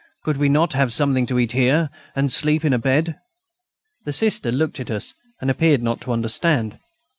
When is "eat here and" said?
1.37-2.31